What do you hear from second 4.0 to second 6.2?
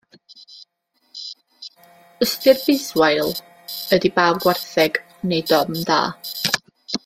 baw gwartheg, neu dom da.